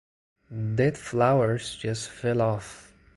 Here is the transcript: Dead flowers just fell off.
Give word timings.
Dead 0.73 0.97
flowers 0.97 1.75
just 1.75 2.09
fell 2.09 2.41
off. 2.41 2.91